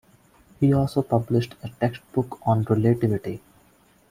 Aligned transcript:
He 0.59 0.73
also 0.73 1.03
published 1.03 1.53
a 1.61 1.69
textbook 1.79 2.39
on 2.47 2.63
relativity. 2.63 3.39